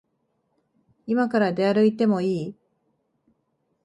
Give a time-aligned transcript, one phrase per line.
[1.05, 2.55] いまから出歩いてもいい？